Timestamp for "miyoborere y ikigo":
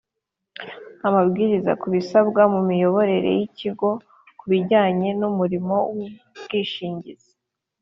2.69-3.89